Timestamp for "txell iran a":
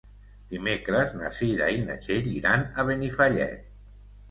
2.07-2.89